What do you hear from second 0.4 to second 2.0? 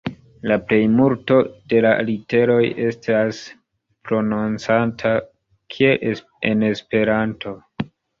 La plejmulto de la